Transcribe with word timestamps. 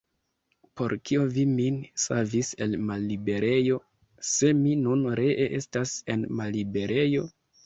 Por 0.79 0.93
kio 1.09 1.25
vi 1.35 1.43
min 1.49 1.77
savis 2.05 2.49
el 2.67 2.73
malliberejo, 2.87 3.77
se 4.31 4.51
mi 4.63 4.73
nun 4.87 5.05
ree 5.21 5.47
estas 5.61 5.95
en 6.17 6.27
malliberejo? 6.43 7.29